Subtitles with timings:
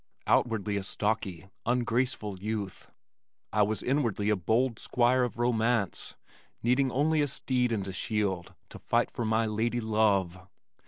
[0.25, 2.89] Outwardly a stocky, ungraceful youth,
[3.53, 6.15] I was inwardly a bold squire of romance,
[6.63, 10.39] needing only a steed and a shield to fight for my lady love.